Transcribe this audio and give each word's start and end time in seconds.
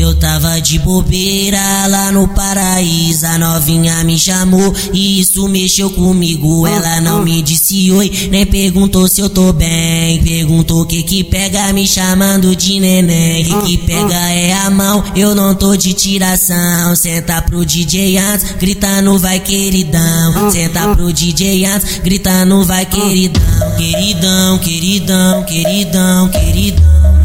Eu 0.00 0.14
tava 0.14 0.58
de 0.62 0.78
bobeira 0.78 1.60
lá 1.86 2.10
no 2.10 2.26
paraíso, 2.28 3.26
a 3.26 3.36
novinha 3.36 4.02
me 4.02 4.18
chamou 4.18 4.74
e 4.94 5.20
isso 5.20 5.46
mexeu 5.46 5.90
comigo. 5.90 6.66
Ela 6.66 7.02
não 7.02 7.22
me 7.22 7.42
disse 7.42 7.92
oi, 7.92 8.10
nem 8.30 8.46
perguntou 8.46 9.06
se 9.06 9.20
eu 9.20 9.28
tô 9.28 9.52
bem. 9.52 10.22
Perguntou 10.22 10.80
o 10.80 10.86
que 10.86 11.02
que 11.02 11.22
pega 11.22 11.70
me 11.74 11.86
chamando 11.86 12.56
de 12.56 12.80
neném. 12.80 13.44
Que 13.44 13.60
que 13.60 13.76
pega 13.76 14.30
é 14.30 14.54
a 14.54 14.70
mão, 14.70 15.04
eu 15.14 15.34
não 15.34 15.54
tô 15.54 15.76
de 15.76 15.92
tiração. 15.92 16.96
Senta 16.96 17.42
pro 17.42 17.66
DJ 17.66 18.16
antes, 18.16 18.52
gritando 18.52 19.18
vai 19.18 19.38
queridão. 19.38 20.50
Senta 20.50 20.96
pro 20.96 21.12
DJ 21.12 21.66
antes, 21.66 21.98
gritando 21.98 22.64
vai 22.64 22.86
queridão. 22.86 23.42
Queridão, 23.76 24.58
queridão, 24.60 25.44
queridão, 25.44 26.28
queridão. 26.30 27.19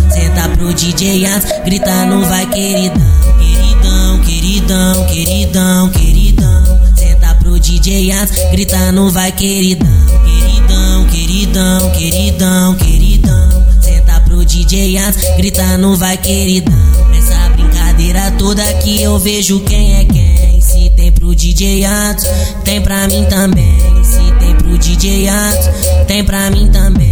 Pro 0.56 0.74
DJ 0.74 1.26
As, 1.26 1.46
gritando 1.66 2.26
vai 2.28 2.46
queridão, 2.46 3.02
queridão, 3.38 4.20
queridão, 4.22 5.06
queridão, 5.06 5.90
queridão. 5.90 6.96
Senta 6.96 7.36
pro 7.36 7.60
DJ 7.60 8.12
As, 8.14 8.32
gritando 8.52 9.12
vai 9.12 9.34
queridão, 9.34 9.88
queridão, 10.24 11.06
queridão, 11.08 11.92
queridão, 11.92 12.76
queridão. 12.76 13.66
Senta 13.82 14.22
pro 14.22 14.46
DJ 14.46 14.98
As, 14.98 15.18
gritando 15.36 15.98
vai 15.98 16.18
queridão. 16.18 16.74
Nessa 17.12 17.50
brincadeira 17.50 18.32
toda 18.38 18.64
que 18.76 19.02
eu 19.02 19.20
vejo 19.20 19.60
quem 19.60 19.96
é 19.98 20.06
quem. 20.06 20.62
Se 20.62 20.90
tem 20.92 21.12
pro 21.12 21.36
DJ 21.36 21.84
Atos, 21.84 22.26
tem 22.64 22.82
pra 22.82 23.08
mim 23.10 23.26
também. 23.26 23.78
Se 24.04 24.32
tem 24.40 24.56
pro 24.56 24.78
DJ 24.78 25.28
Atos, 25.28 25.70
tem 26.08 26.24
pra 26.24 26.50
mim 26.50 26.68
também 26.72 27.05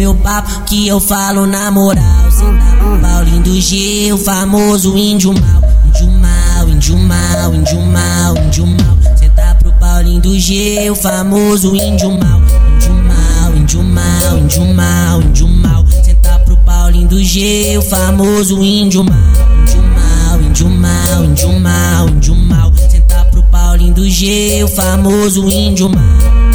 meu 0.00 0.14
papo 0.14 0.62
que 0.64 0.88
eu 0.88 0.98
falo 0.98 1.46
na 1.46 1.70
moral. 1.70 2.30
Cê 2.30 2.42
tá 2.42 2.98
Paulinho 3.02 3.42
do 3.42 3.60
G, 3.60 4.10
o 4.14 4.16
famoso 4.16 4.96
índio 4.96 5.34
mal. 5.34 5.62
Índio 5.86 6.10
mal, 6.10 6.68
índio 6.70 6.96
mal, 6.96 7.54
índio 7.54 7.80
mal, 7.82 8.34
índio 8.38 8.66
mal. 8.66 8.96
Cê 9.18 9.28
tá 9.28 9.54
pro 9.56 9.70
Paulinho 9.74 10.22
do 10.22 10.38
G, 10.38 10.88
o 10.90 10.94
famoso 10.94 11.76
índio 11.76 12.12
mal. 12.12 12.40
Índio 12.80 12.94
mal, 12.94 13.54
índio 13.54 13.82
mal, 13.82 14.38
índio 14.38 14.74
mal, 14.74 15.20
índio 15.20 15.48
mal. 15.48 15.84
Cê 16.02 16.14
tá 16.14 16.38
pro 16.38 16.56
Paulinho 16.56 17.06
do 17.06 17.22
G, 17.22 17.76
o 17.76 17.82
famoso 17.82 18.64
índio 18.64 19.04
mal. 19.04 19.18
Índio 19.60 19.82
mal, 19.82 20.40
índio 20.40 20.70
mal, 20.70 21.24
índio 21.26 21.60
mal, 21.60 22.08
índio 22.08 22.34
mal. 22.34 22.72
Cê 22.90 23.00
tá 23.00 23.22
pro 23.26 23.42
Paulinho 23.42 23.92
do 23.92 24.08
G, 24.08 24.64
o 24.64 24.68
famoso 24.68 25.46
índio 25.50 25.90
mal. 25.90 26.49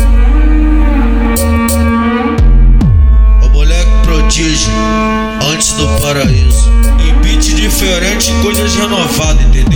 Antes 5.54 5.72
do 5.74 5.88
paraíso. 6.02 6.70
Em 7.00 7.14
beat 7.22 7.56
diferente, 7.56 8.34
coisas 8.42 8.76
renovadas, 8.76 9.42
entendeu? 9.46 9.75